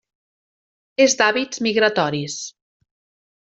[1.05, 2.41] És d'hàbits migratoris.